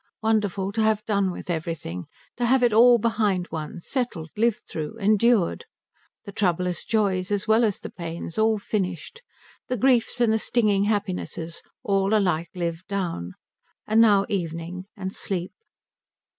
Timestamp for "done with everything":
1.05-2.07